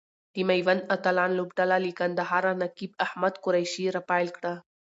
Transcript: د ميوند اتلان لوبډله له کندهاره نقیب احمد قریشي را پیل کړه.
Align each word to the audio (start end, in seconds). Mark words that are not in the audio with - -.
د 0.33 0.35
ميوند 0.49 0.81
اتلان 0.95 1.31
لوبډله 1.37 1.77
له 1.85 1.91
کندهاره 1.99 2.51
نقیب 2.63 2.91
احمد 3.05 3.33
قریشي 3.43 3.85
را 3.95 4.01
پیل 4.09 4.27
کړه. 4.37 4.53